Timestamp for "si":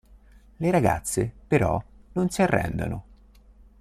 2.31-2.41